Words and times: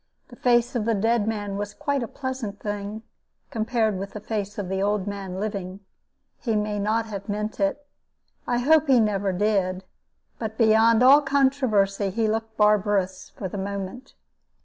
The 0.29 0.35
face 0.35 0.75
of 0.75 0.85
the 0.85 0.95
dead 0.95 1.27
man 1.27 1.57
was 1.57 1.75
quite 1.75 2.01
a 2.01 2.07
pleasant 2.07 2.59
thing, 2.59 3.03
compared 3.51 3.99
with 3.99 4.13
the 4.13 4.19
face 4.19 4.57
of 4.57 4.67
the 4.67 4.81
old 4.81 5.05
man 5.05 5.39
living. 5.39 5.79
He 6.39 6.55
may 6.55 6.79
not 6.79 7.05
have 7.05 7.29
meant 7.29 7.59
it, 7.59 7.85
and 8.47 8.55
I 8.55 8.57
hope 8.57 8.87
he 8.87 8.99
never 8.99 9.31
did, 9.31 9.83
but 10.39 10.57
beyond 10.57 11.03
all 11.03 11.21
controversy 11.21 12.09
he 12.09 12.27
looked 12.27 12.57
barbarous 12.57 13.29
for 13.29 13.47
the 13.47 13.59
moment. 13.59 14.15